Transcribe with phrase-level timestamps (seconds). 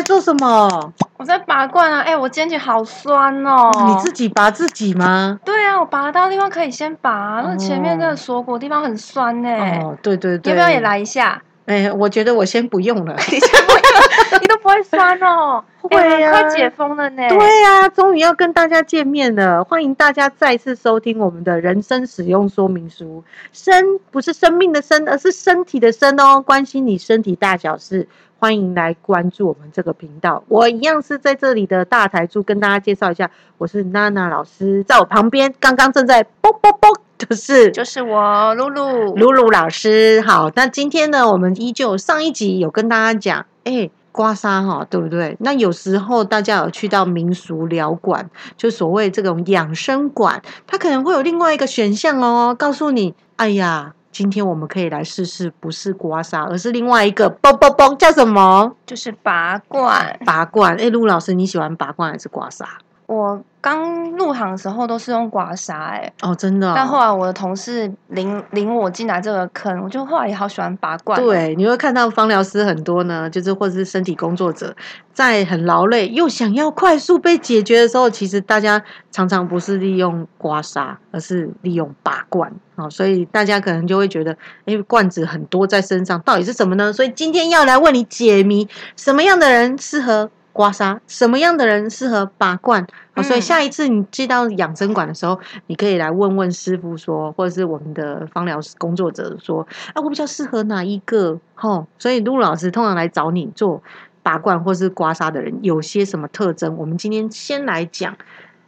[0.00, 0.92] 在做什么？
[1.18, 2.00] 我在拔罐啊！
[2.00, 3.70] 哎、我肩颈好酸哦。
[3.86, 5.38] 你自己拔自己吗？
[5.44, 9.48] 对啊，我拔到的地方可以先拔，那前面那哦个锁骨地方很酸呢、
[9.82, 10.80] 哦，对对对，要不要也？
[10.80, 11.42] 来一下？
[11.70, 13.14] 哎，我觉得我先不用了。
[13.30, 17.28] 你先不用，你都不会酸哦， 会啊哎快解封了呢。
[17.28, 23.22] 对呀、终于要跟大家见面了，欢迎大家再次收听我们的人生使用说明书。
[23.52, 26.40] 生不是生命的生，而是身体的身哦。
[26.40, 28.08] 关心你身体大小事，
[28.40, 30.42] 欢迎来关注我们这个频道。
[30.48, 36.90] 我一样是在这里的大台柱，跟大家介绍一下，我是娜娜老师，在我旁边刚刚正在啵啵啵
[37.26, 39.14] 的是就是我露露。
[39.16, 40.22] 露露老师。
[40.26, 45.36] 好，那今天呢，我们依旧上一集有跟大家讲，哎、刮痧哈，对不对？
[45.40, 58.74] 那有时候大家有去到民俗疗馆，就所谓这种养生馆，它可能会有另外一个选项哦，告诉你，哎呀，今天我们可以来试试，不是刮痧，而是另外一个嘣嘣嘣，叫什么？
[58.84, 60.18] 就是拔罐。
[60.24, 60.76] 拔罐。
[60.76, 62.64] 哎，陆老师，你喜欢拔罐还是刮痧？
[63.10, 66.74] 我刚入行的时候都是用刮痧，哎，哦，真的、哦。
[66.76, 74.72] 但后来我的同事领领我进来这个坑，我就后来也好喜欢拔罐。，对，你会看到芳疗师很多呢，就是或者是身体工作者，
[75.12, 84.34] 在很劳累又想要快速被解决的时候，其实大家常常不是利用刮痧，而是利用拔罐啊、所以大家可能就会觉得，
[84.66, 86.92] 哎，罐子很多在身上，到底是什么呢？
[86.92, 92.86] 所以今天要来为你解谜，什么样的人适合刮痧，什么样的人适合拔罐？
[93.14, 101.38] 好，所以嗯下一次你去到养生馆的时候，你可以来问问师傅说，或者是我们的芳疗工作者说，啊，我比较适合哪一个？
[101.54, 103.82] 吼，所以陆老师通常来找你做
[104.22, 106.76] 拔罐或是刮痧的人，有些什么特征？
[106.76, 108.16] 我们今天先来讲，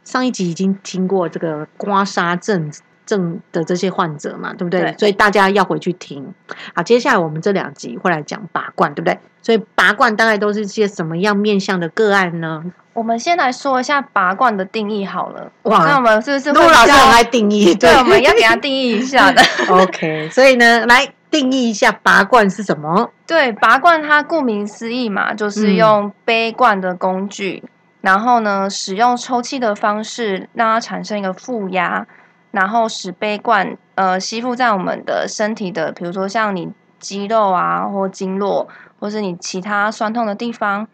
[0.03, 2.71] 上一集已经听过这个刮痧症
[3.05, 4.81] 症的这些患者嘛，对不对？
[4.81, 6.33] 对所以大家要回去听。
[6.75, 9.17] 好，接下来我们这两集会来讲拔罐，对不对？
[9.41, 12.63] 所以拔罐大概都是些什么样面向的个案呢？
[12.93, 15.51] 我们先来说一下拔罐的定义好了。
[15.63, 19.41] 哇那我们是不是陆老师很爱定义，对，我们要给他定义一下的。
[19.67, 23.09] OK，所以呢，来定义一下拔罐是什么？
[23.25, 27.63] 对，拔罐它顾名思义嘛，就是嗯用杯罐的工具，
[28.01, 32.05] 然后呢，使用抽气的方式让它产生一个负压，
[32.53, 38.67] 然后使杯罐呃吸附在我们的身体的，比如说像你肌肉啊或经络，
[38.99, 40.87] 或是你其他酸痛的地方，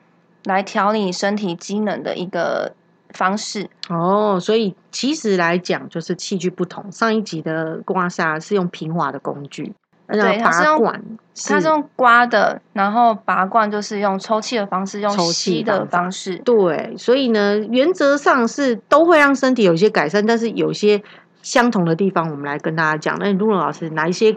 [0.46, 2.72] 来调理身体机能的一个
[3.10, 3.70] 方式。
[3.90, 6.90] 哦，所以其实来讲就是器具不同。
[6.92, 9.74] 上一集的刮痧是用平滑的工具，
[10.08, 11.04] 那对它是用拔罐
[11.46, 16.38] 它是用刮的，然后拔罐就是用抽气的方式，用吸的方式。
[16.40, 21.02] 对，所以呢，原则上是都会让身体有一些改善，但是有些
[21.42, 23.18] 相同的地方，我们来跟大家讲。
[23.20, 24.36] 那陆老师哪一些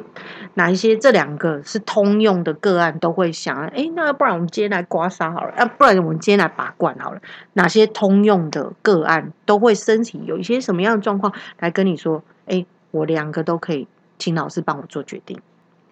[0.54, 7.20] 哪一些这两个是通用的个案，都会想，哎，那要不然我们今天来刮痧好了，啊，不然我们今天来拔罐好了。
[7.54, 15.40] 哪些通用的个案都会身体有一些什么样的状况，来跟你说，哎，我两个都可以，请老师帮我做决定。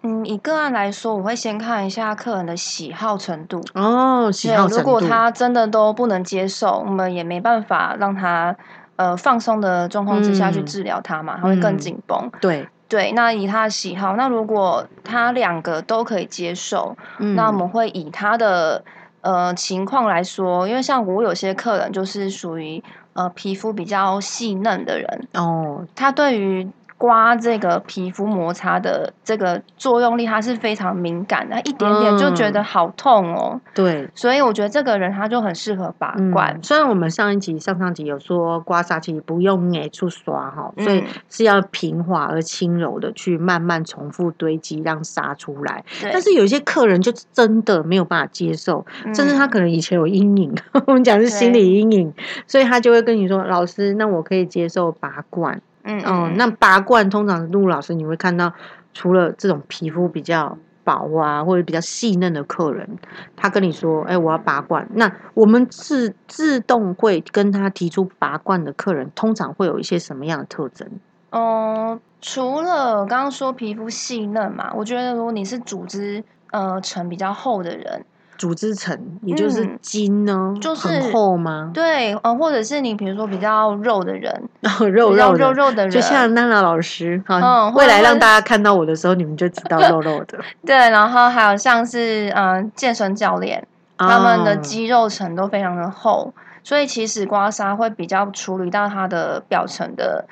[0.03, 3.61] 嗯，以个案来说，我会先看一下客人的喜好程度。
[3.75, 8.55] 哦，喜对好程度，如果他真的都不能接受，我们也没办法让他
[8.95, 10.65] 呃放松的状况之下去嗯。
[10.65, 11.77] 治疗他嘛，他会更嗯。
[11.77, 12.29] 紧绷。
[12.39, 17.35] 对，对，那以他的喜好，那如果他两个都可以接受，嗯。
[17.35, 18.83] 那我们会以他的
[19.21, 26.67] 呃情况来说，因为像我有些客人就是属于呃皮肤比较细嫩的人，哦，他对于
[27.01, 33.59] 刮这个皮肤摩擦的这个作用力，它是非常敏感的，一点点就觉得嗯好痛哦。
[33.73, 36.53] 对，所以我觉得这个人他就很适合拔罐。
[36.55, 36.59] 嗯。
[36.61, 45.83] 虽然我们上一集、上上集有说刮痧其实不用诶出刷哈，所以嗯是要平滑而轻柔的去慢慢重复堆积，让痧出来。
[46.03, 50.55] 但是有一些客人就真的没有办法接受，嗯甚至他可能以前有阴影，
[50.85, 52.13] 我们讲是心理阴影，
[52.45, 58.53] 所以他就会跟你说：“老师，那我可以接受拔罐。”嗯那拔罐通常陆老师你会看到，
[58.93, 62.87] 除了这种皮肤比较薄啊，或者比较细嫩的客人，
[63.35, 70.87] 他跟你说，哎、我要拔罐，那我们自自动会跟他提出拔罐的客人，通常会有一些什么样的特征？
[71.29, 78.05] 嗯，除了我刚刚说皮肤细嫩嘛，我觉得如果你是组织呃层比较厚的人，
[78.41, 81.69] 组织层，也就是嗯筋呢，就是很厚吗？
[81.71, 84.33] 对，呃，或者是你比如说比较肉的人，
[84.91, 90.39] 肉肉肉肉的人，就像娜娜老师好，嗯未来让大家看到我的时候，你们就知道肉肉的。
[90.65, 93.63] 对，然后还有像是嗯、呃健身教练，
[93.95, 96.33] 他们的哦肌肉层都非常的厚，
[96.63, 100.25] 所以其实刮痧会比较处理到它的表层的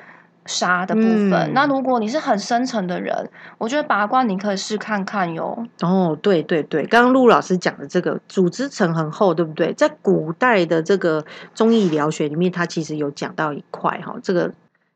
[0.50, 1.32] 痧的部分。
[1.32, 5.66] 嗯那如果你是很深层的人，我觉得拔罐你可以试看看哟。
[5.80, 9.72] 哦，对对对，刚刚陆老师讲的这个组织层很厚，对不对？
[9.74, 11.24] 在古代的这个
[11.54, 14.52] 中医疗学里面，它其实有讲到一块哈，这个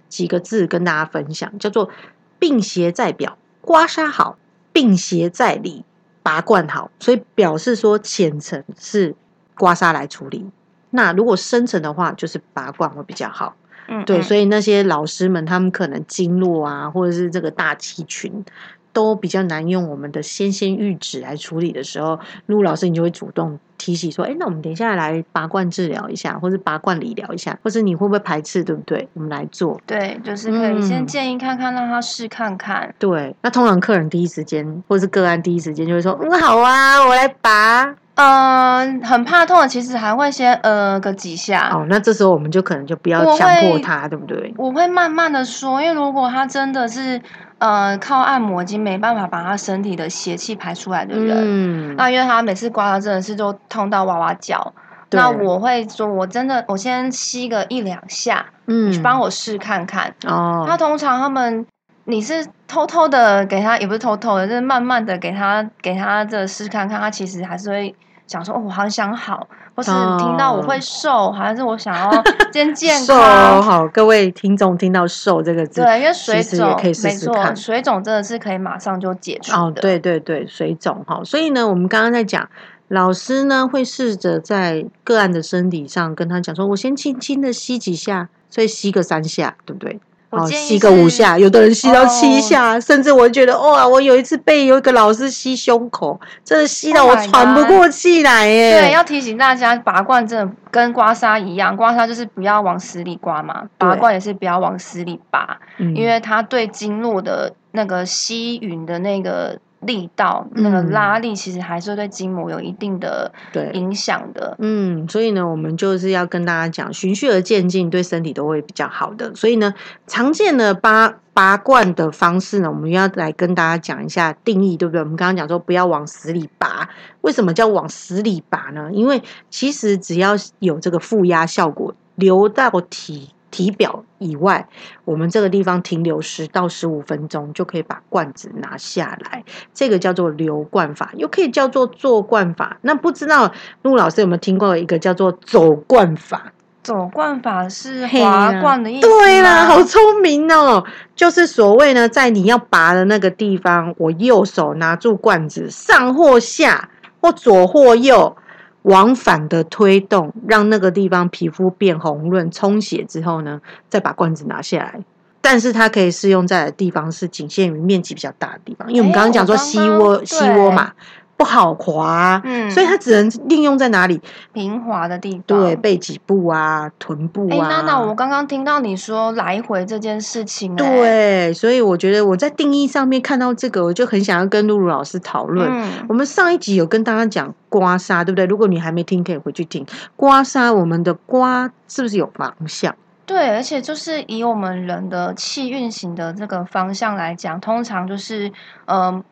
[0.08, 1.88] 几个字跟大家分享，叫做
[2.38, 4.36] “病邪在表，刮痧好；
[4.72, 5.84] 病邪在里，
[6.22, 6.90] 拔罐好”。
[7.00, 9.14] 所以表示说浅层是
[9.56, 10.50] 刮痧来处理，
[10.90, 13.56] 那如果深层的话，就是拔罐会比较好。
[13.88, 18.44] 嗯，对，嗯所以那些老师们，他们可能经络啊，或者是这个大气群，
[18.92, 29.08] 都比较难用我们的纤纤玉指来处理的时候，陆老师你就会主动提起说，哎，那我们等一下来拔罐治疗一下，或者拔罐理疗一下，或者你会不会排斥，对不对？
[29.14, 29.80] 我们来做。
[29.84, 32.94] 对，就是可以先嗯建议看看，让他试看看。
[32.98, 37.94] 对，那通常客人第一时间，或是个案第一时间就会说，嗯，好啊，我来拔。
[38.16, 41.70] 嗯，很怕痛的，其实还会先呃个几下。
[41.72, 44.54] 哦，那这时候我们就可能就不要我强迫他，对不对？
[44.56, 47.20] 我会慢慢的说，因为如果他真的是
[47.58, 54.72] 呃靠按摩已经没办法把他身体的邪气排出来的人，嗯，那因为他每次刮到真的是就痛到哇哇叫，
[55.10, 60.14] 那我会说，我真的我先吸个一两下，嗯你去帮我试看看。
[60.26, 61.66] 哦，那通常他们
[62.04, 67.94] 你是偷偷的给他，也不是偷偷的，就是慢慢的给他给他这试看看，他其实还是会。
[68.26, 69.46] 想说，哦，我好想好，
[69.76, 72.10] 或是听到我会瘦，还是我想要
[72.50, 79.82] 先健瘦康，好，各位听众听到“瘦”这个字，对，因为水肿可以试没错，试看水肿真的是可以马上就解除哦，的。
[79.82, 82.48] 对对对，水肿哈，所以呢，我们刚刚在讲，
[82.88, 90.00] 老师呢会试着在个案的身体上跟他讲说，我先轻轻的吸几下，所以吸个三下，对不对？
[90.46, 98.80] 吸个五下，有的人吸到七哦下，甚至我觉得哇，我有一次被有一个老师吸胸口，真的吸到 Oh 我喘不过气来耶。
[98.80, 105.94] 对，要提醒大家，拔罐真的跟刮痧一样，刮痧就是不要往死里刮嘛，拔罐也是不要往死里拔，嗯。
[105.94, 114.56] 因为它对经络的那个吸吮的那个力道、那个嗯拉力，其实还是会对筋膜有一定的对影响的。
[114.58, 119.34] 嗯，所以呢，我们就是要跟大家讲，循序而渐进，对身体都会比较好的。
[119.34, 119.74] 所以呢，
[120.06, 125.00] 常见的拔拔罐的方式呢，我们要来跟大家讲一下定义，对不对？
[125.00, 126.88] 我们刚刚讲说不要往死里拔，
[127.22, 128.88] 为什么叫往死里拔呢？
[128.92, 134.66] 因为其实只要有这个负压效果流到体体表以外，
[135.04, 139.44] 我们这个地方停留十到十五分钟，就可以把罐子拿下来。
[139.72, 142.78] 这个叫做留罐法，又可以叫做坐罐法。
[142.80, 143.52] 那不知道
[143.82, 146.52] 陆老师有没有听过一个叫做走罐法？
[146.82, 150.84] 走罐法是嘿滑罐的意思对啦，好聪明哦！
[151.14, 156.90] 就是所谓呢，在你要拔的那个地方，我右手拿住罐子，上或下
[157.20, 158.36] 或左或右。
[158.84, 163.60] 往返的推动，让那个地方皮肤变红润、充血之后呢，
[163.90, 165.00] 再把罐子拿下来。
[165.40, 170.92] 但是它可以适用在的地方是仅限于面积比较大的地方，因为我们哎刚刚讲说膝窝、膝窝嘛
[171.36, 174.20] 不好滑，嗯所以它只能利用在哪里？
[174.52, 175.42] 平滑的地方。
[175.46, 177.68] 对，背脊部啊、臀部哎，啊。
[177.68, 185.68] 娜娜，我刚刚听到你说来回这件事情，哎，对，所以我觉得我在定义上面看到这个，我就很想要跟露露老师讨论。
[185.70, 188.46] 嗯，我们上一集有跟大家讲刮痧，对不对？
[188.46, 189.84] 如果你还没听，可以回去听。
[190.16, 192.94] 刮痧，我们的刮是不是有方向？
[193.26, 198.52] 对，而且就是以我们人的气运行的这个方向来讲，通常就是
[198.84, 199.24] 呃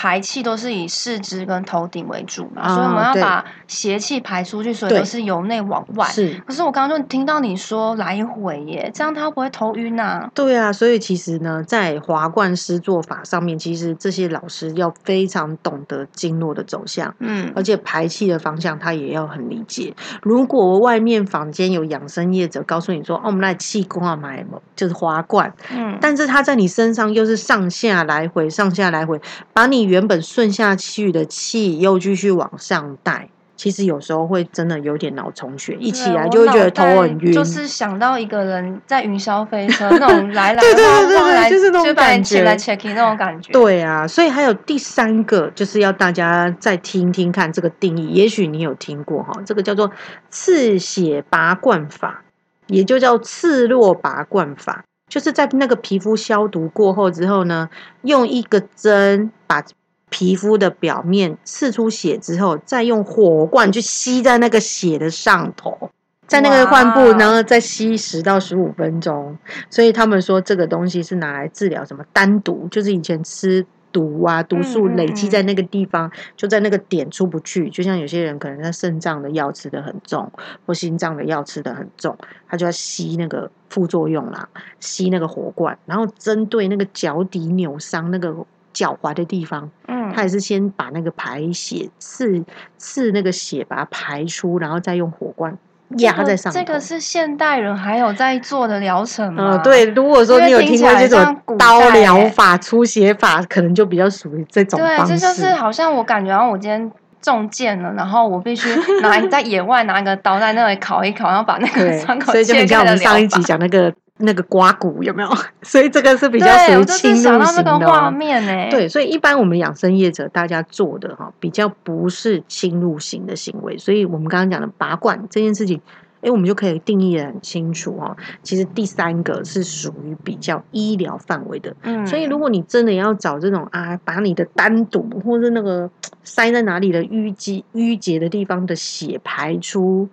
[0.00, 6.06] 排气都是以四肢跟头顶为主嘛，所以我们要把邪气排出去，所以都是由内往外。
[6.06, 6.42] 是。
[6.46, 10.30] 可是我刚刚就听到你说来回耶，这样他不会头晕啊？
[10.34, 19.92] 对啊，所以其实呢，在华冠师做法上面，其实这些老师要非常懂得经络的走向，嗯而且排气的方向他也要很理解。
[20.22, 24.42] 如果外面坊间有养生业者告诉你说，哦，我们来气功啊买
[24.74, 29.20] 就是华冠，嗯，但是他在你身上又是上下来回、上下来回，
[29.52, 33.28] 把你原本顺下去的气又继续往上带。
[33.56, 37.30] 其实有时候会真的有点脑充血，一起来就会觉得头很晕。
[37.30, 43.52] 就是想到一个人在云霄飞车那种 来来对对对对晃晃来，就是那种感 check 来觉 check in 那种感觉。
[43.52, 48.06] 对啊，所以还有第三个，就是要大家再听听看这个定义。
[48.14, 49.90] 也许你有听过哈，这个叫做
[50.30, 52.22] 刺血拔罐法，
[52.68, 57.68] 也就叫刺络拔罐法，就是在那个皮肤消毒过后之后呢，
[58.04, 59.62] 用一个针把
[60.10, 65.90] 皮肤的表面刺出血之后，再用火罐去吸在那个血的上头。
[66.26, 69.36] 在那个患部，然后再吸十到十五分钟，
[69.68, 77.68] 所以他们说这个东西是拿来治疗什么单毒，就是以前吃毒啊毒素累积在那个地方，就在那个点出不去。
[77.70, 80.30] 就像有些人可能他肾脏的药吃的很重，
[80.64, 82.16] 或心脏的药吃的很重，
[82.48, 84.48] 他就要吸那个副作用啦，
[84.78, 88.32] 吸那个火罐，然后针对那个脚底扭伤那个
[88.72, 92.44] 脚踝的地方，嗯他也是先把那个排血刺
[92.76, 95.56] 刺那个血把它排出，然后再用火罐
[95.98, 96.64] 压在上面。
[96.64, 99.56] 这个是现代人还有在做的疗程吗？
[99.56, 105.18] 嗯，对，如果说你有听过这种刀疗法、出血法，可能就比较属于这种对，方式。
[105.18, 108.68] 这就是好像我感觉，然后我今天中箭了，然后我必须
[109.02, 113.28] 拿 在野外拿一个刀在那里烤一烤，然后把那个，伤口所以就很像我们上一。
[113.28, 115.28] 集讲那个那个刮骨有没有？
[115.62, 117.90] 所以这个是比较对，属于侵入想到这个型的哦。
[117.90, 125.80] 画面呢、对，所以一般我们养生业者大家做的哈，比较不是侵入型的行为，所以我们刚刚讲的拔罐这件事情，
[126.20, 128.16] 哎，我们就可以定义的很清楚哦。
[128.42, 135.90] 其实第三个是属于比较医疗范围的，嗯，所以如果你真的要找这种啊，把你的单堵或是那个
[136.22, 140.08] 塞在哪里的淤积淤结的地方的血排出。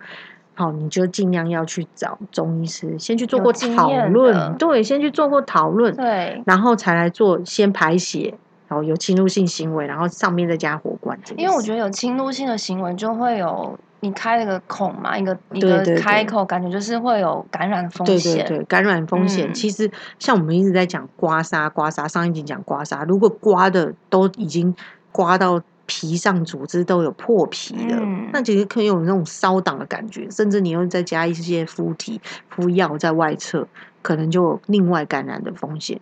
[0.57, 8.33] 好，你就尽量要去找中医师，先去做有过讨论，对，先去做过讨论，对，然后才来做先排血，
[8.67, 11.15] 然后有侵入性行为，然后上面再加火罐。
[11.35, 18.43] 因为我觉得有侵入性的行为就会有你开了个孔嘛，一个一个对对对开口，感觉就是会有感染风对险。
[18.47, 24.75] 对对，感染风险、嗯其实像我们一直在讲刮痧，刮痧上一集讲刮痧，如果刮的都已经
[25.11, 33.67] 刮到皮上组织都有破皮的，嗯那其实可以有那种烧挡的感觉，甚至你又再加一些敷体、敷药在外侧，
[34.03, 35.99] 可能就有另外感染的风险。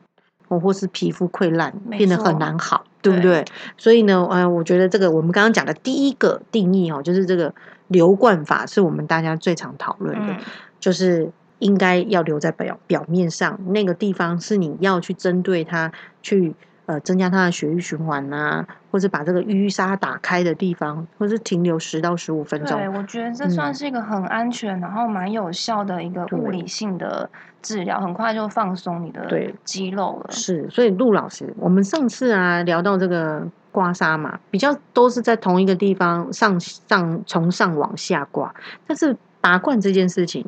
[0.48, 3.46] 哦，或是皮肤溃烂，没变得很错难好，对不对对？
[3.78, 7.52] 所以呢，呃，我觉得这个我们刚刚讲的第一个定义哦，就是这个
[7.88, 10.34] 流灌法是我们大家最常讨论的。
[10.34, 10.38] 嗯，
[10.80, 16.54] 就是应该要留在表表面上，那个地方是你要去针对它去
[16.86, 22.96] 呃增加它的血液循环呐、或者把这个淤沙打开的地方，或是停留十到十五分钟对，钟。
[22.96, 27.30] 我觉得这算嗯是一个很安全，然后蛮有效的一个物理性的
[27.62, 29.28] 治疗，很快就放松你的
[29.64, 30.32] 肌肉了。
[30.32, 38.54] 是，所以陆老师，我们上次啊聊到这个刮痧嘛，比较都是在同一个地方上上从上往下刮，
[38.86, 40.46] 但是拔罐这件事情，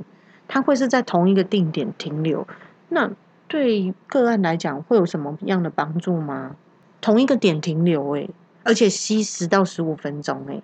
[0.47, 2.47] 它会是在同一个定点停留，
[2.89, 3.09] 那
[3.47, 6.55] 对个案来讲会有什么样的帮助吗？
[6.99, 8.29] 同一个点停留、欸，
[8.63, 10.61] 而且吸十到十五分钟、欸，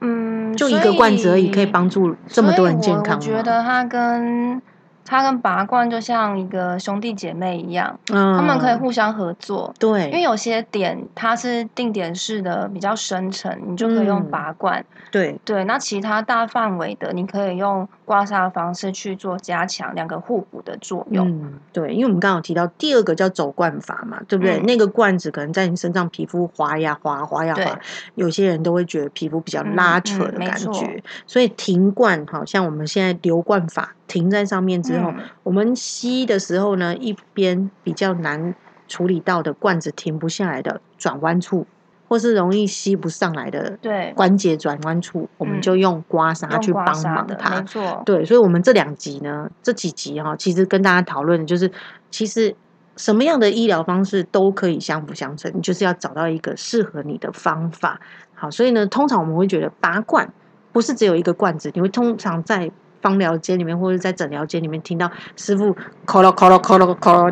[0.00, 3.20] 嗯，就一个罐子而已，可以帮助这么多人健康我我？
[3.20, 4.60] 觉得它跟
[5.04, 9.72] 它跟拔罐就像一个兄弟姐妹一样，嗯，他们可以互相合作。
[9.78, 14.84] 对因为有些点它是定点式的，比较深层，你就可以用嗯拔罐。
[15.12, 21.28] 对对，那其他大范围的，你可以用刮痧的方式去做加强，两个互补的作用。
[21.28, 24.58] 嗯，对，因为我们刚刚有提到第二个叫走罐法嘛，对不对？
[24.60, 27.78] 嗯那个罐子可能在你身上皮肤滑呀滑，滑呀对滑，
[28.14, 38.54] 有些人都会觉得皮肤比较拉扯嗯的感觉，所以停罐，好像我们现在流罐法停在上面之后，嗯我们吸的时候呢，一边比较难
[38.86, 41.66] 处理到的罐子停不下来的转弯处，
[42.08, 47.64] 或是容易吸不上来的对，关节转弯处，我们嗯就用刮痧去帮忙它没。
[47.66, 48.02] 错。
[48.06, 51.70] 对，所以，我们这两集呢，这几集哈、其实跟大家讨论的就是，
[52.10, 52.54] 其实
[52.96, 58.00] 什么样的医疗方式都可以相辅相成，你就是要找到一个适合你的方法。
[58.34, 60.32] 好，所以呢，通常我们会觉得拔罐
[60.72, 65.74] 不是只有一个罐子，你会通常在芳疗间里面或者在诊疗间里面听到师傅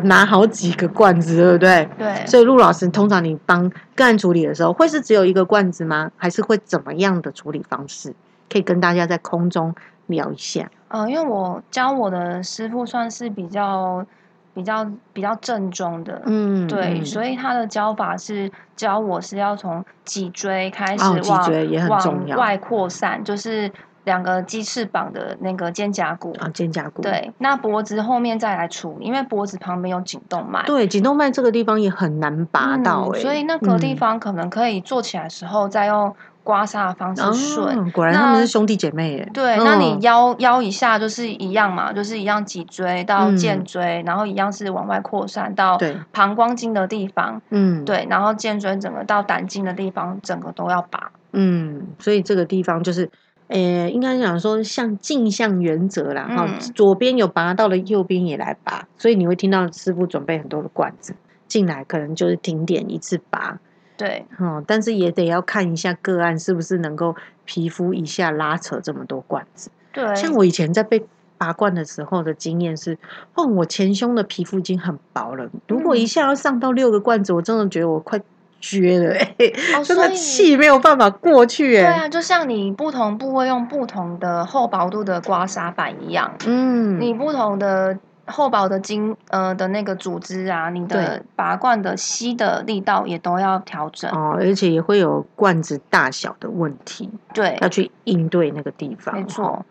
[0.03, 1.89] 拿好几个罐子，对不对？
[1.97, 6.11] 对，所以陆老师，通常你帮个案处理的时候，会是只有一个罐子吗？
[6.15, 8.13] 还是会怎么样的处理方式？
[8.49, 9.73] 可以跟大家在空中
[10.07, 10.69] 聊一下。
[10.87, 14.05] 呃，因为我教我的师傅算是比较
[14.53, 23.69] 比较比较正宗的，嗯，对，嗯所以他的教法是教我是要从脊椎开始哦脊往、椎也很重要往外扩散，就是
[24.05, 26.33] 两个鸡翅膀的那个肩胛骨。
[26.39, 27.01] 啊，肩胛骨。
[27.01, 37.77] 对，那脖子后面再来处理，因为脖子旁边有颈动脉，对，颈动脉这个地方也很难拔到所以那个地嗯方可能可以坐起来的时候再用刮痧的方式顺。
[37.77, 39.29] 哦，果然他们是兄弟姐妹耶。
[39.33, 45.79] 对，那你嗯腰腰以下就是一样嘛，就是一样脊椎到嗯肩椎，然后一样是往外扩散到
[46.11, 51.11] 膀胱经的地方，嗯，对，然后肩椎整个到胆经的地方，整个都要拔。
[51.37, 53.09] 嗯，所以这个地方就是，
[53.47, 61.13] 呃，应该讲说像镜像原则啦，哈、嗯左边有拔到了，右边也来拔，所以你会听到师傅准备很多的罐子
[61.47, 63.59] 进来，可能就是停点一次拔，
[63.95, 69.69] 对，哦，但是也得要看一下个案是不是能够皮肤一下拉扯这么多罐子。
[69.93, 71.05] 对，像我以前在被
[71.37, 72.97] 拔罐的时候的经验是，
[73.35, 78.19] 哦，我前胸的皮肤已经很薄了，如果一嗯下要上到六个罐子，我真的觉得我快
[78.65, 94.09] 撅了，哎、哦，这个气没有办法过去、哎，对啊，就像你不同部位用不同的厚薄度的刮痧板一样，嗯，你不同的厚薄的筋呃的那个组织啊，你的拔罐的吸的力道也都要调整。
[94.11, 99.63] 哦，而且也会有罐子大小的问题，对要，去应对那个地方，没错。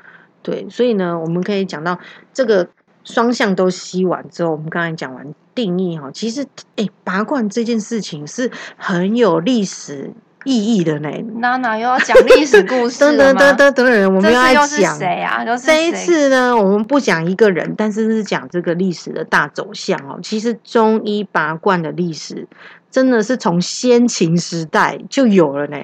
[0.42, 1.98] 对，所以呢，我们可以讲到
[2.32, 2.68] 这个
[3.04, 6.44] 双向都吸完之后，我们刚才讲完定义哈，其实
[6.76, 10.10] 哎，拔罐这件事情是很有历史
[10.44, 11.10] 意义的呢。
[11.36, 13.40] 娜娜又要讲历史故事噔噔了吗？
[13.40, 14.98] 噔噔噔，我们要讲。
[14.98, 15.44] 谁啊？
[15.56, 20.18] 这一次呢，我们不讲一个人，但是是讲这个历史的大走向哦。
[20.22, 22.46] 其实中医拔罐的历史
[22.90, 25.78] 真的是从先秦时代就有了呢。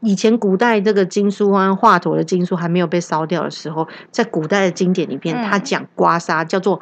[0.00, 5.44] 以前古代这个经书啊，华佗的经书还没有被烧掉的时候，在古代的经典里面，嗯。
[5.44, 6.80] 他讲刮痧叫做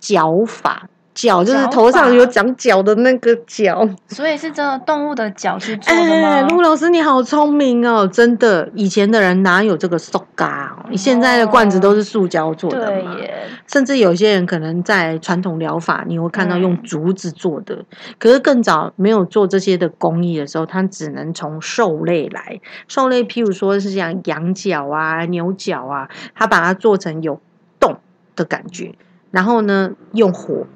[0.00, 0.88] 脚法，
[1.18, 3.88] 脚就是脚头上有长角的那个角。
[4.06, 6.48] 所以是真的动物的脚去做的哎，吗？
[6.48, 10.86] 陆老师你好聪明哦，真的，以前的人哪有这个塑嘎、哦？
[10.90, 13.14] 你现在的罐子都是塑胶做的嘛？
[13.14, 13.34] 对耶，
[13.66, 17.84] 甚至有些人可能在传统疗法，你会看到用嗯竹子做的。
[18.18, 22.60] 可是更早没有做这些的工艺的时候，它只能从兽类来。
[22.86, 27.40] 兽类，譬如说是像羊角啊、牛角啊，它把它做成有
[27.80, 27.96] 洞
[28.36, 28.94] 的感觉，
[29.30, 30.66] 然后呢用火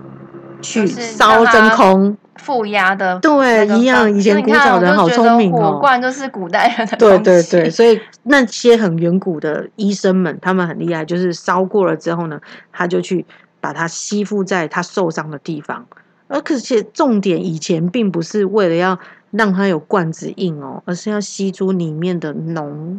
[0.62, 2.16] 去就是烧真空。
[2.36, 4.10] 负压的对，一样。
[4.12, 5.72] 以前古早人好聪明哦。
[5.74, 12.40] 火罐就是古代人的对对对，所以那些很远古的医生们，他们很厉害，就是烧过了之后呢，
[12.72, 13.24] 他就去
[13.60, 15.86] 把它吸附在他受伤的地方。
[16.26, 18.98] 而可且重点，以前并不是为了要
[19.30, 22.98] 让它有罐子硬哦，而是要吸出里面的脓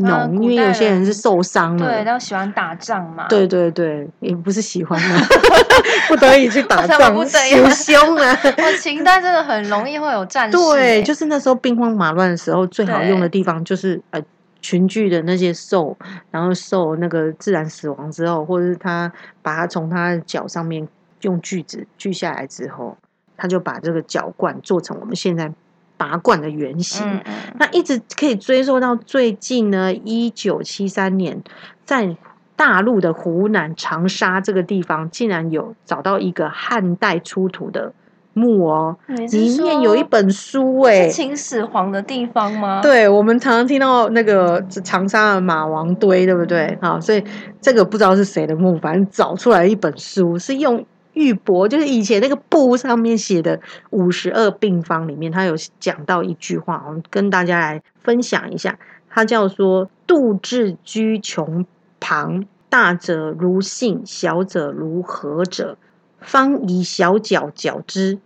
[0.00, 3.26] 嗯，因为有些人是受伤了对，然后喜欢打仗嘛。
[3.28, 5.26] 对对对，也不是喜欢的，
[6.08, 8.38] 不得已去打仗，不得已有凶啊！
[8.58, 10.74] 我，秦代真的很容易会有战事欸。
[10.74, 14.20] 对，就是那时候兵荒马乱的时候，最好用的地方就是呃
[14.60, 15.96] 群聚的那些兽，
[16.30, 19.10] 然后兽那个自然死亡之后，或者是他
[19.42, 20.86] 把它从他的脚上面
[21.22, 22.96] 用锯子锯下来之后，
[23.36, 25.50] 他就把这个脚冠做成我们现在
[25.98, 27.06] 拔罐的原型。
[27.06, 31.42] 嗯嗯，那一直可以追溯到最近呢，一九七三年，
[31.84, 32.16] 在
[32.56, 37.92] 大陆的湖南长沙这个地方，竟然有找到一个汉代出土的
[38.32, 38.96] 墓哦，
[39.30, 46.76] 里面有一本书哎、是秦始皇的地方吗？，对，我们常常听到那个长沙的马王堆，对不对？
[46.80, 47.22] 啊，所以
[47.60, 50.84] 这个不知道是谁的墓，反正找出来一本书，是用
[51.18, 58.78] 玉帛，就是以前那个布上面写的五十二病方里面，他有讲到一句话，我们跟大家来分享一下。
[59.10, 61.64] 它叫做“杜至居穷
[61.98, 65.76] 旁，大者如杏，小者如何者，
[66.20, 68.18] 方以小角角之，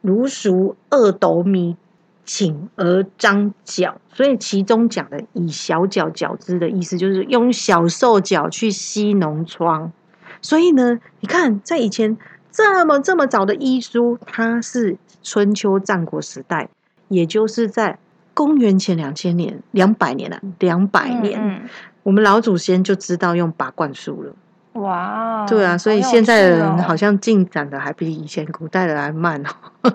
[0.00, 1.76] 如熟二斗米，
[2.24, 4.00] 请而张角。
[4.12, 9.92] 所以其中讲的以小角角之的意思，就是用小兽角去吸脓疮。
[10.40, 12.16] 所以呢，你看在以前
[12.52, 16.68] 这么这么早的医书，它是春秋战国时代，
[17.08, 17.98] 也就是在
[18.34, 21.68] 公元前两千年、两百年了，两百年，嗯
[22.02, 24.30] 我们老祖先就知道用拔罐术了。
[24.30, 24.36] 嗯
[24.82, 29.92] 哇，对啊，所以现在的人好像进展的还比以前古代的还慢哦。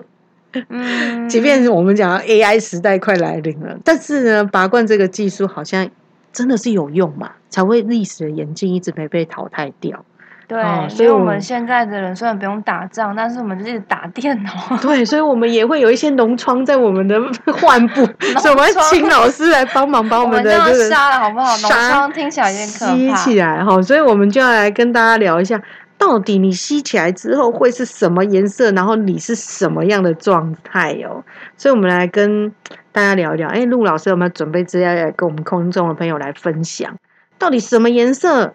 [0.68, 5.88] 嗯， 即便是我们讲 AI 时代快来临了，但是呢，拔罐这个技术好像
[6.30, 10.04] 真的是有用嘛，才会历史的演进一直没被淘汰掉。
[10.48, 14.50] 对，哦所以我们现在的人虽然不用打仗，但是我们就是打电脑。
[14.80, 17.20] 对，所以我们也会有一些脓疮在我们的
[17.52, 18.06] 患部，
[18.38, 21.56] 所以我们要请老师来帮忙把我我们的这个杀了好不好？
[21.56, 23.14] 脓杀疮听起来有点可吸。
[23.16, 25.60] 起来哈，所以我们就要来跟大家聊一下，
[25.98, 31.24] 到底你吸起来之后会是什么颜色，然后你是什么样的状态哦。
[31.56, 32.52] 所以我们来跟
[32.92, 36.94] 大家聊一聊，哎，陆老师有没有准备资料来跟我们空中的朋友来分享？
[37.38, 38.54] 到底什么颜色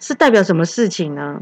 [0.00, 1.40] 是代表什么事情呢？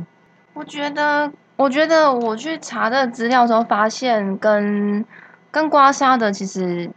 [0.53, 5.05] 我觉得，我觉得我去查这个资料的时候，发现跟
[5.51, 6.91] 跟刮痧的其实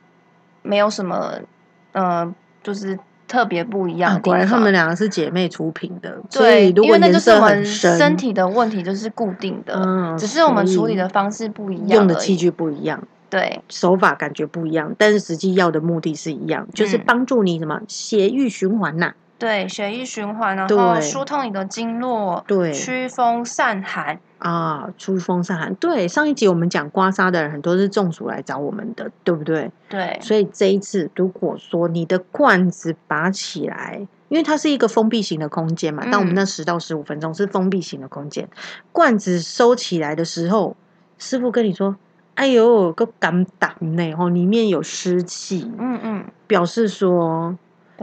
[0.63, 1.35] 没有什么，
[1.93, 2.97] 呃，就是
[3.27, 4.21] 特别不一样啊，的。
[4.21, 12.35] 果然他们两个是姐妹出品的，所对，因为那就是我们，身体的问题就是固定的，嗯只是我们处理的方式不一样，用的器。
[12.35, 13.01] 具不一样。
[13.29, 24.19] 对，手法感觉不一样，但是实际要的目的是一样，就是嗯帮助你什么血液循环呐、对，血液循环，然对后疏通你的经络，对驱风散寒。
[24.37, 25.73] 啊，出风散寒。
[25.75, 29.71] 对，上一集我们讲刮痧的人很多是中暑来找我们的，对不对？
[29.89, 38.47] 对，所以这一次如果说你的罐子拔起来，因为它是一个封闭型的空间嘛，嗯但我们那十到十五分钟是封闭型的空间，
[38.91, 40.75] 罐子收起来的时候，
[41.17, 41.95] 师傅跟你说
[42.35, 47.55] 哎呦，个干胆呢，吼，里面有湿气，嗯嗯，表示说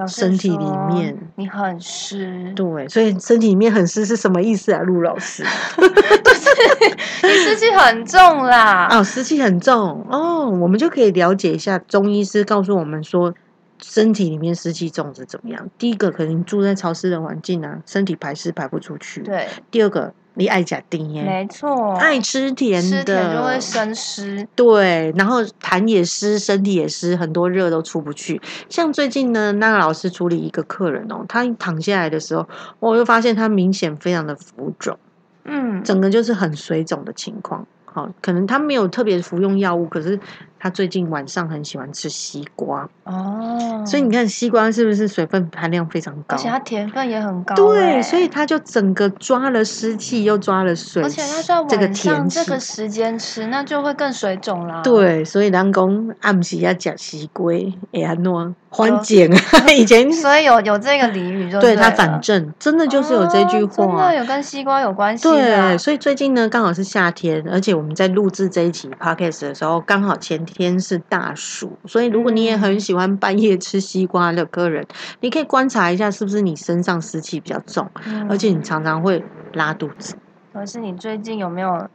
[0.06, 4.80] 身体里面你很湿，对，所以身体里面很湿是什么意思啊？
[4.82, 5.42] 陆老师，
[7.22, 8.88] 你湿气很重啦。
[8.90, 13.34] 哦，湿气很重哦，我们就可以了解一下中医师告诉我们说。
[13.80, 15.70] 身体里面湿气重是怎么样？
[15.78, 19.20] 第一个，可能住在潮湿的环境啊，身体排湿排不出去。
[19.20, 24.46] 对，第二个，你爱假丁耶，没错，爱吃甜的，吃甜就会生湿。
[24.54, 28.40] 对，然后痰也湿，身体也湿，很多热都出不去。
[28.68, 32.48] 像最近呢，那个老师处理一个客人哦，他躺下来的时候，
[32.78, 34.96] 我就发现他明显非常的浮肿，
[35.42, 37.66] 嗯，整个就是很水肿的情况。
[37.84, 40.20] 好，可能他没有特别服用药物，可是
[40.58, 46.36] 他最近晚上很喜欢吃西瓜，哦，所以你看西瓜是不是水分含量非常高？
[46.36, 54.82] 而且它甜分也很高欸，对，所以他就整个抓了湿气，又抓了水，而且它在这个晚上天这个时间吃，那就会更水肿啦。
[54.82, 57.52] 对，所以人讲暗时要吃西瓜，
[57.92, 59.38] 哎呀诺缓解啊？
[59.72, 64.16] 以前所以有有这个俚语就对他反正真的就是有这句哦真话的。
[64.16, 65.22] 有跟西瓜有关系。
[65.22, 74.86] 对，所以最近呢，刚好是夏天，而且我们在录制这一期 podcast 的时候，刚好前天是大暑，所以如果你也很喜欢半夜吃西瓜的客人，
[75.20, 80.16] 你可以观察一下，是不是你身上湿气比较重，嗯而且你常常会拉肚子
[80.52, 81.88] 或是你最近有没有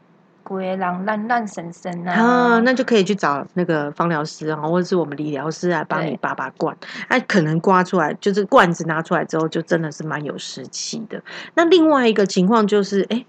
[0.44, 2.13] 鬼狼烂烂神神啊？
[2.13, 6.76] 啊，那就可以去找那个芳疗师啊，或者是我们理疗师来帮你对拔拔罐。
[7.10, 11.22] 它可能刮出来，就是罐子拿出来之后，就真的是蛮有湿气的。
[11.56, 13.26] 那另外一个情况就是，哎，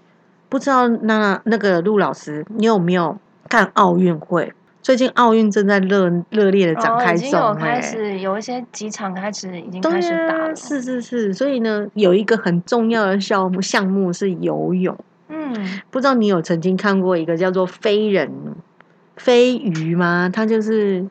[0.49, 4.53] 不知道那那个陆老师，你有没有看奥运会？
[4.85, 7.81] 最近奥运正在热热烈的展哦，开已经有、开哎。
[7.81, 10.55] 始有一些机场开始已经开始打啊，了。
[10.55, 14.95] 是是是，所以呢，有一个很重要的项目项目是游泳。
[15.29, 18.31] 嗯，不知道你有曾经看过一个叫做飞人
[19.17, 20.29] 飞鱼吗？
[20.31, 21.03] 他就是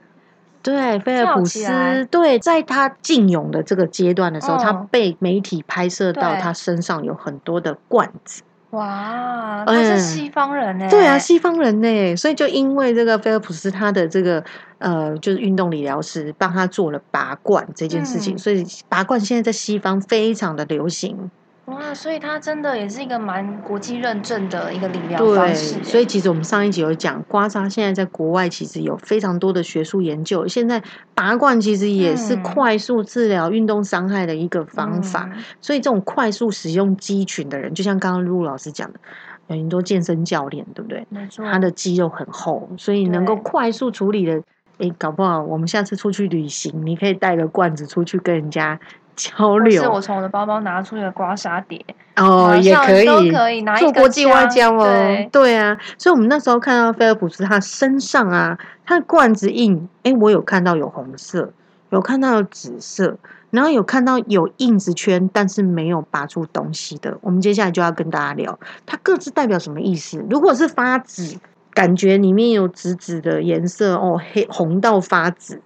[0.62, 8.44] 对菲尔普斯，对，在他禁泳的这个阶段的时候，他嗯被媒体拍摄到他身上有很多的罐子。
[8.74, 10.86] 哇，他哎是西方人呢。
[10.90, 14.44] 对啊，西方人呢，所以就因为这个菲尔普斯他的这个
[14.78, 21.30] 呃，就是运动理疗师帮他做了拔罐这件事情，嗯所以拔罐现在在西方非常的流行。
[21.66, 25.82] 哇，所以他真的也是一个蛮国际认证的一个理疗对，方式欸。
[25.82, 30.82] 所以其实我们上一集有讲，刮痧现在在国外其实有非常多的学术研究，现在
[31.14, 35.30] 拔罐其实也是嗯快速治疗运动伤害的一个方法。
[35.32, 39.00] 嗯所以这种快速使用肌群的人，就像刚刚陆老师讲的，
[39.46, 41.06] 有很多健身教练，对不对？
[41.08, 44.42] 没错，他的肌肉很厚，所以能够快速处理的。
[44.78, 48.80] 诶，搞不好我们下次出去旅行，你可以带个罐子出去跟人家
[49.14, 51.84] 交流是我从我的包包拿出一个刮痧碟，
[52.16, 54.84] 哦，也可以，做国际外交哦。
[54.84, 61.52] 对对啊，所以我们那时候看到菲尔普斯他身上啊，他的罐子印，哎，我有看到有红色，
[61.90, 63.16] 有看到有紫色，
[63.50, 67.16] 然后有看到有印子圈，但是没有拔出东西的。
[67.20, 70.24] 我们接下来就要跟大家聊，它各自代表什么意思。
[70.28, 71.38] 如果是发紫，
[71.72, 75.60] 感觉里面有紫紫的颜色哦，黑红到发紫，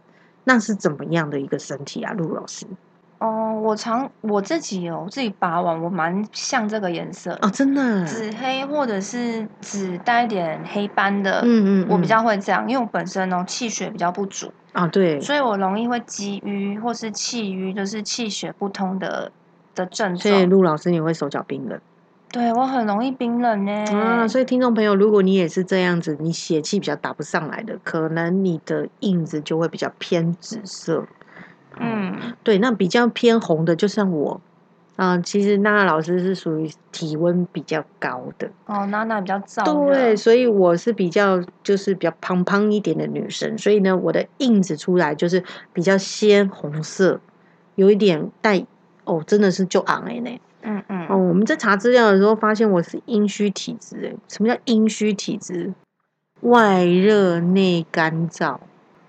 [0.44, 2.66] 那是怎么样的一个身体啊，陆老师？
[3.18, 19.32] 哦，我常我自己有自己拔完，我蛮像这个颜色，哦，真的啊，紫黑或者是紫带一点黑斑的，嗯嗯，我比嗯较会这样，因为我本身哦气血比较不足，啊，对，所以我容易会积瘀或是气瘀，就是气血不通的
[19.74, 20.50] 的症状所以状。
[20.50, 21.80] 陆老师你会手脚冰冷。
[22.30, 23.72] 对我很容易冰冷呢。
[23.96, 31.06] 啊，所以听众朋友，如果你也是这样子，你血气比较打不上来的，可能你的印子就会比较偏紫色。
[31.78, 34.40] 嗯，对，那比较偏红的，就像我
[34.96, 39.94] 啊、其实娜娜老师是属于体温比较高的，哦，娜娜比较燥热。
[39.94, 47.20] 对，所以我是比较就是比较胖胖一点的女生，所以呢，我的印子出来就是比较鲜红色，
[47.76, 48.66] 有一点带
[49.04, 50.30] 哦，真的是就昂哎呢。
[50.62, 55.72] 嗯嗯，哦，我们在查资料的时候发现我是阴虚体质，诶，什么叫阴虚体质？
[56.40, 58.58] 外热内干燥，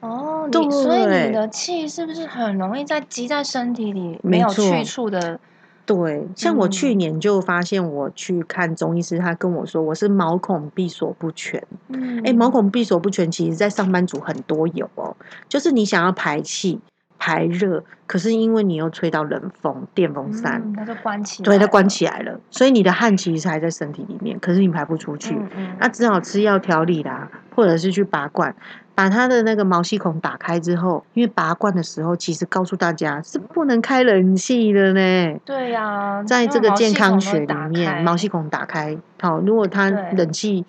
[0.02, 5.40] 哦，你所以你的气是不是很容易在积在身体里，没有去处的？
[5.86, 11.62] 对，像我去嗯年就发现，我去看中医师，他跟我说我是毛孔闭锁不全。
[11.88, 15.16] 嗯，哎、毛孔闭锁不全，其实在上班族很多有哦，
[15.48, 16.80] 就是你想要排气、
[17.18, 21.90] 排热，可是因为你又吹到冷风、电风扇，嗯，它就关起来，对，它关。
[21.90, 25.34] 起来了，所以你的汗其实还在身体里面，可是你排不出去。
[25.34, 28.56] 嗯嗯，那只好吃药调理啦，或者是去拔罐，
[29.00, 35.40] 把它的那个毛细孔打开之后，因为拔罐的时候，其实告诉大家是不能开冷气的呢。
[35.46, 40.66] 对呀，在这个健康学里面，毛细孔打开，好，如果它冷气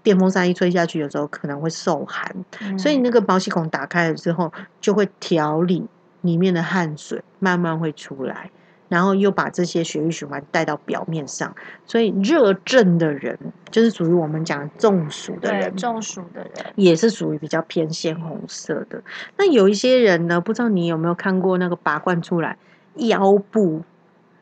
[0.00, 5.84] 电风扇一吹下去，有时候可能会受寒，嗯所以那个毛细孔打开了之后，就会调理
[6.20, 8.48] 里面的汗水，慢慢会出来，
[8.92, 11.54] 然后又把这些血液循环带到表面上。
[11.86, 13.38] 所以热症的人，
[13.70, 19.02] 就是属于我们讲中暑的人，中暑的人，也是属于比较偏鲜红色的。
[19.38, 22.58] 那有一些人呢，不知道你有没有看过那个拔罐出来
[22.96, 23.82] 腰部，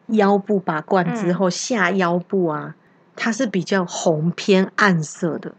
[0.09, 2.75] 腰部拔罐之后、下腰部啊，
[3.15, 5.53] 它是比较红偏暗色的。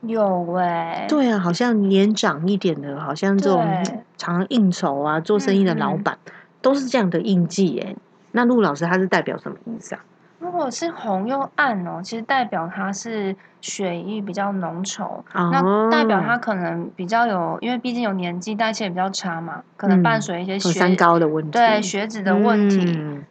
[0.00, 6.16] 有哎、对啊，好像年长一点的，好像这种对常应酬啊、做生意的老板，
[6.62, 7.94] 都是这样的印记耶。
[8.32, 10.04] 那陆老师他是代表什么意思啊？
[10.38, 22.96] 如果是红又暗哦，其实代表它是血液比较浓稠，哦那代表它可能比较有，因为毕竟有年纪，代谢比较差嘛，可能伴嗯随一些血、高的问题，对血脂的问题。
[22.98, 23.24] 嗯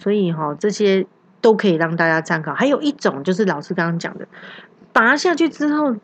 [0.00, 1.04] 所以哈、这些
[1.40, 2.54] 都可以让大家参考。
[2.54, 4.26] 还有一种就是老师刚刚讲的，
[4.92, 5.96] 拔下去之后，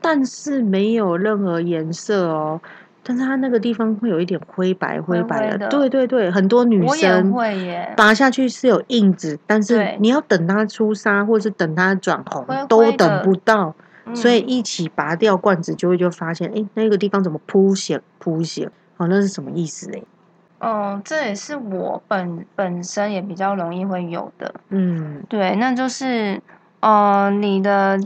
[0.00, 2.60] 但是没有任何颜色哦，
[3.04, 13.74] 但是它那个地方会有一点灰白灰白的对对对，很多女生会耶，拔下去是有印子，但是你要等它出痧或是等它转红都等不到，
[14.06, 18.70] 嗯所以一起拔掉罐子就会就发现，哎，那个地方怎么铺血铺血？
[18.98, 20.04] 哦，那是什么意思嘞？
[20.58, 24.54] 嗯，这也是我本本身也比较容易会有的。
[24.68, 26.40] 嗯，对，那就是
[26.78, 27.98] 呃，你的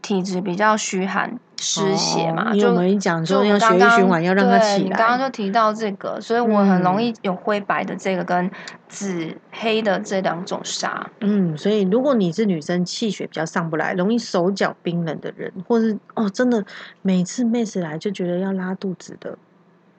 [0.00, 8.50] 体质比较虚寒、湿血嘛，哦就我们讲说要血液循环要让它起对你刚刚，就提到这个，所以我很容嗯易有灰白的这个跟
[8.88, 11.08] 紫黑的这两种沙。
[11.20, 16.64] 嗯，所以如果你是女生，气血比较上不来，容易手脚冰冷的人，或是哦，真的
[17.02, 19.38] 每次妹子来就觉得要拉肚子的，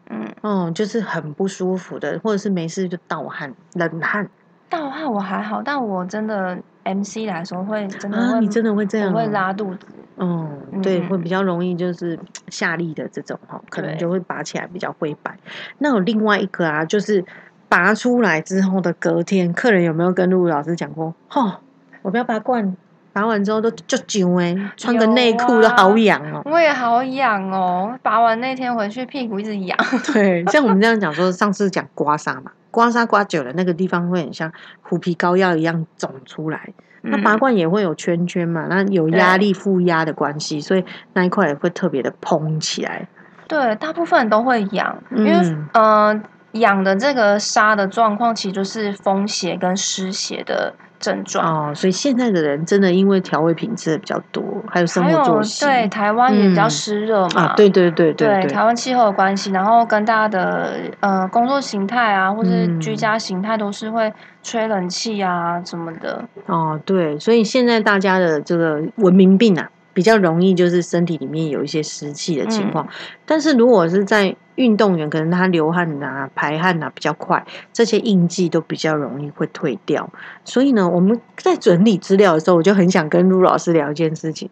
[0.09, 4.29] 嗯，哦，就是很不舒服的，或者是没事就盗汗、冷汗
[4.69, 9.29] 盗汗我还好，但我真的 MC 来说会真的啊，你真的会这样、我会哦？
[9.31, 9.87] 拉肚子。
[10.17, 10.49] 哦，
[10.81, 15.37] 对，会嗯比较容易就是下力的这种哈，可能就会拔起来比较灰白。
[15.79, 17.23] 那有另外一个啊，就是
[17.67, 21.13] 拔出来之后的隔天，客人有没有跟露露老师讲过？
[21.31, 21.59] 哦，
[22.01, 22.77] 我不要拔罐，
[23.11, 26.41] 拔完之后都就揪哎，穿个有内裤都好啊痒哦。
[26.45, 29.77] 我也好痒哦，拔完那天回去屁股一直痒。
[30.13, 34.51] 对，像我们这样讲说，上次讲刮痧嘛，刮痧刮久了，那个地方会很像
[34.81, 36.69] 虎皮膏药一样肿出来。
[37.09, 37.39] 那拔嗯。
[37.39, 43.07] 罐也会有圈圈嘛，那有压力负压的关系，所以那一块也会特别的膨起来。
[43.47, 45.67] 对，大部分人都会痒，因为嗯。
[45.73, 46.21] 呃，
[46.59, 51.69] 痒的这个沙的状况，其实就是风邪跟湿邪的症状。
[51.69, 56.69] 哦，所以现在的人真的因为调味品吃的比较多，还有生活作息，对台湾也比较嗯。
[56.69, 62.95] 湿热嘛，啊，对对对对对台湾气候的关系，然后跟大家的呃工作形态啊，或是居嗯。
[62.95, 66.23] 家形态都是会吹冷气啊什么的。
[66.47, 72.87] 哦对，所以现在大家的这个文明病啊，比较容易就是身体里面有一些湿气的情嗯况。
[73.25, 80.07] 但是如果是在运动员，可能他流汗啊、排汗啊比较快，这些印记都比较容易会退掉。
[80.43, 84.49] 所以呢，我们在整理资料的时候，我就很想跟陆老师聊一件事情。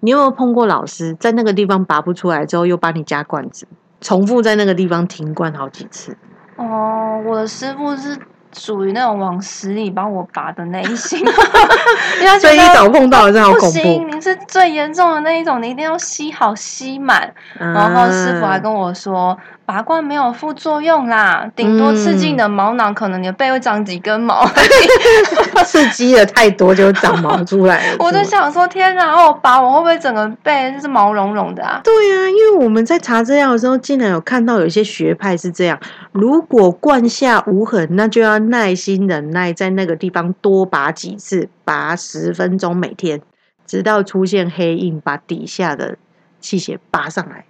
[0.00, 3.66] 你有没有碰过老师在那个地方拔不出来之后，又帮你加罐子，
[4.00, 6.16] 重复在那个地方停罐好几次？
[6.56, 8.16] 哦，我的师傅是
[8.56, 14.10] 属于那种往死里帮我拔的那一型， 因为他所以一觉得早碰到的真的好恐不行，怖。
[14.10, 17.32] 您是最严重的那一种，你一定要吸好吸满。
[17.58, 19.36] 然后师傅还嗯跟我说，
[19.66, 24.46] 拔罐没有副作用啦，顶多刺激你的毛囊，可能你的背会长几根毛。
[25.64, 27.96] 刺激的太多就长毛出来了。
[28.00, 31.80] 我是吗就想说，天哪，我拔我会不会整个背就是毛茸茸的啊？
[31.82, 35.78] 对啊，因为我们在查资料的时候，竟然有看到有些学派是这样：
[36.12, 43.22] 如果灌下无痕，那就要耐心忍耐，在那个地方多拔几次，拔十分钟每天，
[43.66, 45.96] 直到出现黑印，把底下的
[46.38, 47.46] 气血拔上来。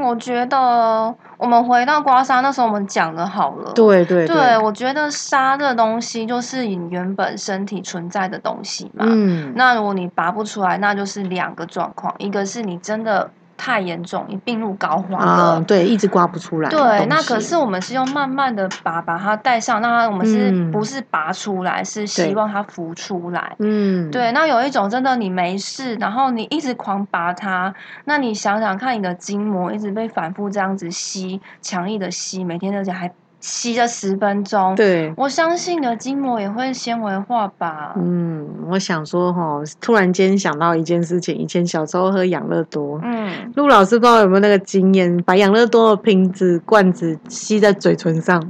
[0.00, 3.72] 嗯，我觉得我们回到刮痧那时候，我们讲的好了。
[3.74, 9.04] 对对对，我觉得痧这东西就是你原本身体存在的东西嘛。
[9.08, 13.30] 嗯，那如果你拔不出来，那就是两个状况，一个是你真的
[13.60, 15.18] 太严重，你病入膏肓了。
[15.18, 16.70] 啊，对，一直刮不出来。
[16.70, 21.84] 对，那可是我们是用慢慢的拔把它带上，那我们是嗯不是拔出来？
[21.84, 23.54] 是希望它浮出来。
[23.58, 27.74] 嗯，对，那有一种真的你没事，然后你一直狂拔它，
[28.06, 35.12] 那你想想看，你的筋膜一直被反复这样子吸，强力的吸，每天而且还吸了十分钟，对。
[35.16, 37.94] 我相信你的筋膜也会纤维化吧。
[37.96, 48.42] 嗯，我想说哈，突然间想到一件事情，以前小时候喝养乐多，嗯，陆老师不知道有没有那个经验，把养乐多的瓶子、罐子吸在嘴唇上，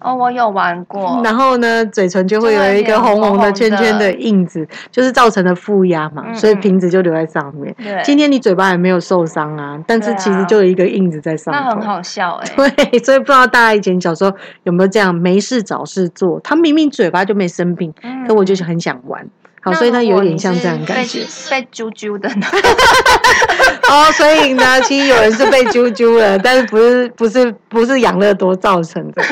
[0.00, 1.20] 哦，我有玩过。
[1.24, 7.74] 然后呢，嘴唇就会有一个红红的圈圈的印子，就是造成的负压嘛，所以瓶子就留在上面。
[7.78, 11.62] 对，今天你嘴巴也没有受伤啊，但是其实就有一个印子在上面。
[11.62, 12.52] 那很好笑哎。
[12.76, 14.32] 对，所以不知道大家以前小时候
[14.64, 16.38] 有没有这样没事找事做？
[16.40, 17.92] 他明明嘴巴就没生病，
[18.26, 19.26] 可我就是很想玩。
[19.72, 22.46] 好，所以它有点像这样感觉， 被揪揪的呢。
[23.90, 29.22] 哦，所以呢，其实有人是被揪揪了，但是不是不是不是养乐多造成的。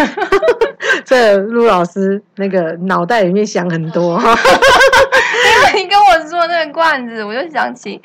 [1.04, 4.34] 这陆老师那个脑袋里面想很多哈。
[4.34, 8.00] 因为你跟我说那个罐子，我就想起，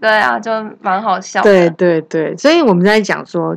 [0.00, 1.40] 对啊，就蛮好笑。
[1.42, 3.56] 对对对，所以我们在讲说，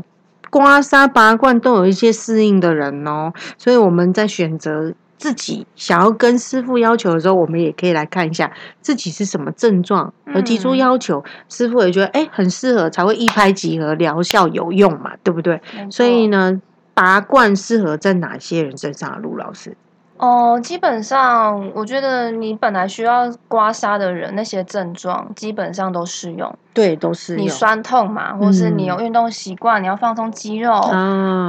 [0.49, 4.93] 刮痧拔罐都有一些适应的人哦，所以我们在选择。
[5.17, 8.51] 自己想要跟师傅要求的时候，我们也可以来看一下
[8.81, 15.59] 自己是什么症状而提出要求，师傅也觉得哎很适合，才会一拍即合，疗效有用嘛，对不对？
[15.89, 16.61] 所以呢，
[16.93, 19.21] 拔罐适合在哪些人身上？
[19.21, 19.75] 陆老师。
[20.17, 26.53] 哦，基本上我觉得你本来需要刮痧的人，那些症状基本上都适用。
[26.73, 30.81] 对，都是你酸痛嘛，或是你有运动习惯，你要放松肌肉，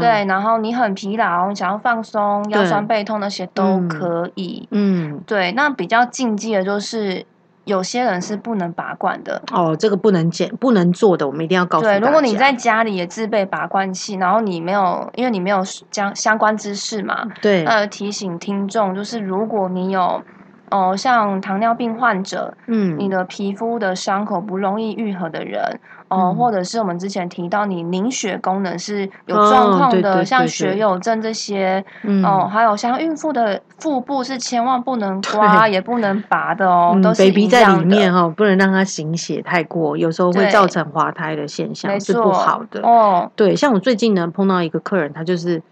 [0.01, 4.69] 对，然后你很疲劳，你想要放松，腰酸背痛那些都可以。
[4.71, 7.27] 嗯，对，那比较禁忌的就是。
[7.69, 9.41] 有些人是不能拔罐的。
[9.53, 20.23] 哦，这个不能剪、不能做的，我们一定要告诉对，如果你在家里也自备拔罐器，然后你没有，因为你没有相相关知识嘛，对，呃，提醒听众，就是如果你有。
[20.71, 31.85] 哦，像糖尿病患者，嗯，你的皮肤的伤口不容易愈合的人，哦，或者是我们之前提到你凝血功能是有状况的，像血友症这些，
[32.25, 43.31] 哦，还有像孕妇的腹部是千万不能刮也不能拔的哦，都是 baby 在里面哈，不能让它行血太过，有时候会造成滑胎的现象，是不好的哦。
[43.37, 45.63] 对，像我最近呢碰到一个客人，他就是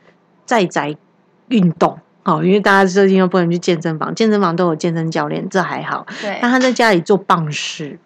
[0.44, 0.94] 在宅
[1.48, 1.98] 运动。
[2.24, 6.04] 哦，因为大家最近又不能去健身房，健身房都有健身教练，这还好。
[6.20, 7.96] 对，但他在家里做棒式，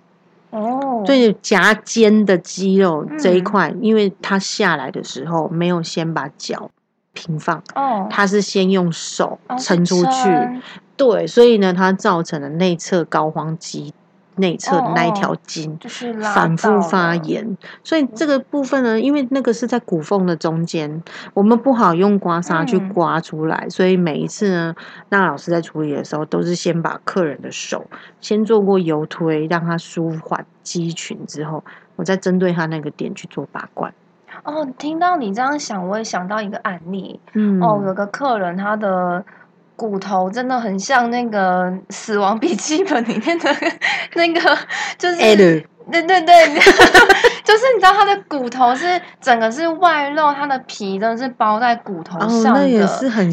[0.51, 6.71] 哦，所以夹肩的肌肉这一块，因为他下来的时候没有先把脚
[7.13, 10.63] 平放，哦，他是先用手撑出去，
[10.97, 13.95] 对，所以呢，他造成了内侧膏肓肌。
[14.41, 15.79] 内侧的那一条筋
[16.35, 21.03] 反复发炎，所以这个部分呢，因为那个是在骨缝的中间，
[21.35, 24.75] 我们不好用刮痧去刮出来，所以每一次呢，
[25.11, 27.87] 那老师在处理的时候，都是先把客人的手
[28.21, 31.63] 先做过油推，让他舒缓肌群之后，
[31.97, 33.93] 我再针对他那个点去做拔罐。
[34.43, 39.25] 哦，听到你这样想，我也想到一个案例，嗯，哦，有个客人他的。
[39.81, 43.49] 骨头真的很像那个《死亡笔记本》里面的
[44.15, 44.59] 那个，
[44.99, 45.17] 就是
[45.91, 46.35] 对对对，
[47.43, 52.69] 就是你知道他的骨头是整个是外露，他的皮真的是包在骨头上的，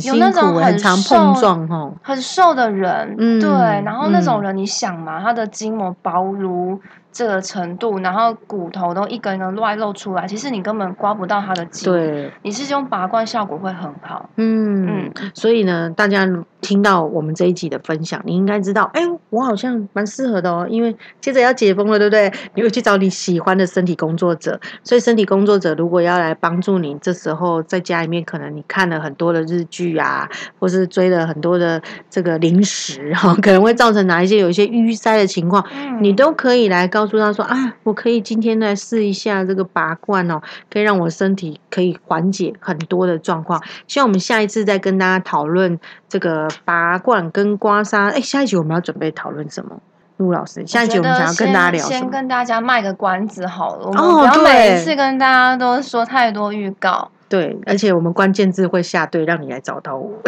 [0.07, 3.49] 有那种很常碰撞哦很瘦的人，对，
[3.83, 6.79] 然后那种人你想嘛，他的筋膜薄如。
[7.17, 11.91] 这个程度，然后骨头都一根一根外露出来，其实你根本刮不到它的筋。
[11.91, 14.29] 对，你是用拔罐效果会很好。
[14.35, 16.29] 嗯嗯，所以呢，大家
[16.61, 19.01] 听到我们这一集的分享，你应该知道，哎，
[19.31, 22.31] 我好像蛮适合的哦，因为接着要解封了，对不对？
[22.53, 35.65] 你会去找你喜欢的身体工作者，所以身体工作者如果要来帮助你，这时候在家里面，可能你看了很多的日剧啊，或是追了很多的这个零食哈， 可能会造成哪一些有一些淤塞的情况，
[35.99, 37.06] 你都可以来告。
[37.07, 43.59] 诉他说啊，我可以今天来试一下这个拔罐哦，可以让我身体可以缓解很多的状况。
[43.87, 48.11] 希望我们下一次再跟大家讨论这个拔罐跟刮痧。
[48.11, 49.79] 哎，下一集我们要准备讨论什么？
[50.17, 57.11] 陆老师，下一集我们想要跟大家聊先跟大家卖个关子好了，我们不要每一次跟大家都说太多预告。
[57.29, 60.11] 对，而且我们关键字会下对，让你来找到我。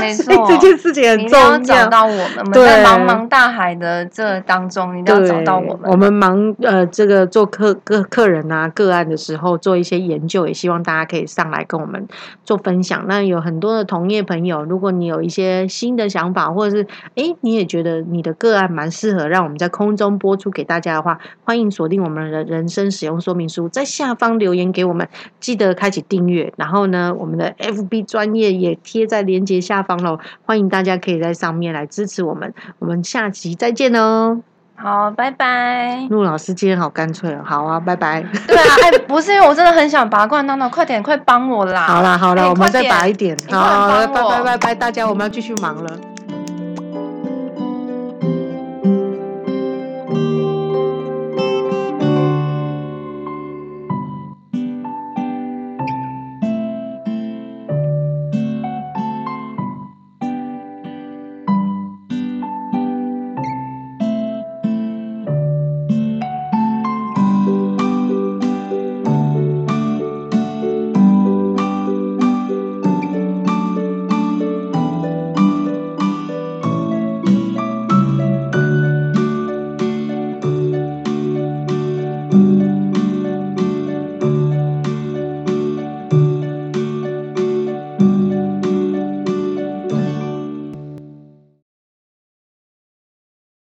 [0.00, 1.58] 没错，这件事情很重要。
[1.60, 5.78] 找到我们，我们在茫茫大海的这当中，一定要找到我们。
[5.84, 12.04] 我们忙呃，这个做客个客人啊个案的时候，做一些研究，也希望大家可以上来跟我们
[12.44, 13.04] 做分享。
[13.06, 16.84] 那有很多的同业朋友，如果你有一些新的想法，或者是
[17.14, 26.41] 哎，你也觉得你的个案蛮适合让我们在空中播出给大家的话，欢迎锁定我们的人生使用说明书，在下方留言给我们，记得开启订阅。
[26.56, 30.02] 然后呢，我们的 FB 专业也贴在链接下方。
[30.02, 34.40] 喽，欢迎大家可以在上面来支持我们，我们下期再见哦。
[34.74, 36.06] 好，拜拜。
[36.10, 38.20] 陆老师今天好干脆哦，好啊，拜拜。
[38.48, 41.82] 对啊，哎，不是因为我真的很想拔罐，娜娜，快点，快帮我啦！
[41.86, 43.36] 好啦，好啦，我们再拔一点。
[43.50, 46.11] 好，拜拜拜拜，大家我们要继续忙了。